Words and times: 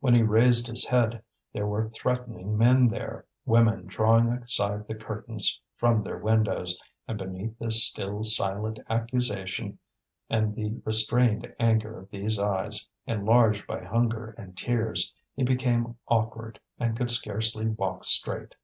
When 0.00 0.12
he 0.12 0.22
raised 0.24 0.66
his 0.66 0.84
head 0.86 1.22
there 1.52 1.64
were 1.68 1.88
threatening 1.90 2.58
men 2.58 2.88
there, 2.88 3.26
women 3.46 3.86
drawing 3.86 4.30
aside 4.32 4.88
the 4.88 4.96
curtains 4.96 5.60
from 5.76 6.02
their 6.02 6.18
windows; 6.18 6.76
and 7.06 7.16
beneath 7.16 7.56
this 7.60 7.84
still 7.84 8.24
silent 8.24 8.80
accusation 8.90 9.78
and 10.28 10.56
the 10.56 10.82
restrained 10.84 11.54
anger 11.60 11.96
of 11.96 12.10
these 12.10 12.40
eyes, 12.40 12.88
enlarged 13.06 13.68
by 13.68 13.84
hunger 13.84 14.34
and 14.36 14.56
tears, 14.56 15.14
he 15.36 15.44
became 15.44 15.96
awkward 16.08 16.58
and 16.80 16.96
could 16.96 17.12
scarcely 17.12 17.68
walk 17.68 18.02
straight. 18.02 18.56